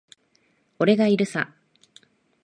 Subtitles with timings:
[0.79, 1.53] 俺がいるさ。